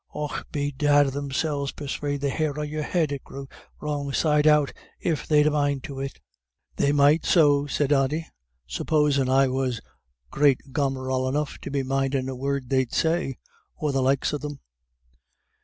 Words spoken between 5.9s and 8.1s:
it." "They might so," said